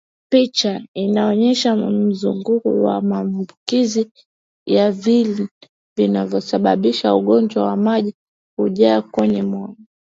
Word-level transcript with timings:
Picha 0.31 0.85
Inaonyesha 0.93 1.75
mzunguko 1.75 2.69
wa 2.83 3.01
maambukizi 3.01 4.11
ya 4.65 4.91
viini 4.91 5.47
vinavyosababisha 5.97 7.15
ugonjwa 7.15 7.63
wa 7.65 7.75
maji 7.77 8.13
kujaa 8.57 9.01
kwenye 9.01 9.41
moyo 9.51 9.75